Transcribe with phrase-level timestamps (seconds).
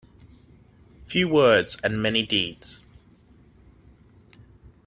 [1.05, 2.81] Few words and many deeds.